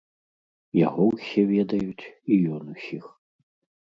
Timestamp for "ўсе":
1.09-1.41